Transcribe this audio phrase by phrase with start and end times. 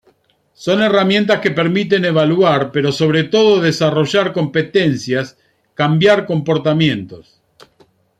[0.55, 5.37] Son herramientas que permiten evaluar, pero sobre todo desarrollar competencias,
[5.75, 7.39] cambiar comportamientos.